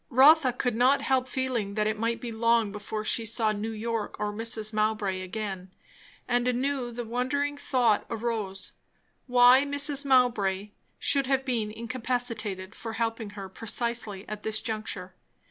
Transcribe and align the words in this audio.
Rotha 0.09 0.51
could 0.51 0.75
not 0.75 1.03
help 1.03 1.27
feeling 1.27 1.75
that 1.75 1.85
it 1.85 1.99
might 1.99 2.19
be 2.19 2.31
long 2.31 2.71
before 2.71 3.05
she 3.05 3.23
saw 3.23 3.51
New 3.51 3.69
York 3.69 4.15
or 4.19 4.33
Mrs. 4.33 4.73
Mowbray 4.73 5.21
again; 5.21 5.69
and 6.27 6.47
anew 6.47 6.89
the 6.91 7.05
wondering 7.05 7.55
thought 7.55 8.07
arose, 8.09 8.71
why 9.27 9.63
Mrs. 9.63 10.03
Mowbray 10.03 10.71
should 10.97 11.27
have 11.27 11.45
been 11.45 11.69
incapacitated 11.69 12.73
for 12.73 12.93
helping 12.93 13.31
her 13.37 13.47
precisely 13.47 14.27
at 14.27 14.41
this 14.41 14.59
juncture? 14.59 15.13